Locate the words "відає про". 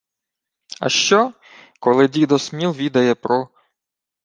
2.71-3.49